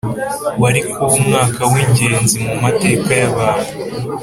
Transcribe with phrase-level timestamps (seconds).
[0.61, 3.71] wari kuba umwaka w ingenzi mu mateka y abantu